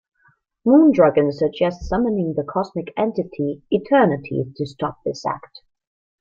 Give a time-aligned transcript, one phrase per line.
[0.65, 5.59] Moondragon suggests summoning the cosmic entity Eternity to stop this act.